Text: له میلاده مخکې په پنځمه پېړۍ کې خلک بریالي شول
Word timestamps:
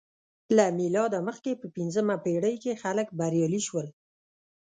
له 0.55 0.65
میلاده 0.79 1.19
مخکې 1.27 1.51
په 1.61 1.67
پنځمه 1.75 2.15
پېړۍ 2.25 2.55
کې 2.63 2.79
خلک 2.83 3.07
بریالي 3.19 3.61
شول 3.67 3.87